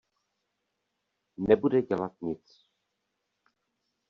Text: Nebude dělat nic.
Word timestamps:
Nebude 1.37 1.81
dělat 1.81 2.21
nic. 2.21 2.65